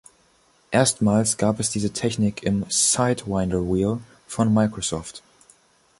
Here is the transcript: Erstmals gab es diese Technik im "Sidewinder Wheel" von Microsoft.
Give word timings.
Erstmals 0.71 1.37
gab 1.37 1.59
es 1.59 1.69
diese 1.69 1.93
Technik 1.93 2.41
im 2.41 2.65
"Sidewinder 2.71 3.61
Wheel" 3.61 3.99
von 4.27 4.51
Microsoft. 4.51 5.21